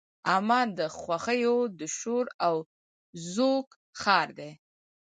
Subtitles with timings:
[0.35, 2.55] عمان د خوښیو د شور او
[3.33, 3.65] زوږ
[4.01, 4.51] ښار دی.